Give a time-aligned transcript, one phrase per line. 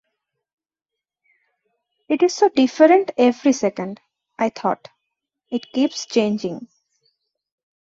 [2.09, 4.01] “It is so different every second”
[4.39, 4.89] I thought.
[5.51, 6.69] It keeps changing.